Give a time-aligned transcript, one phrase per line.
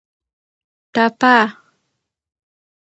[0.93, 1.33] ټپه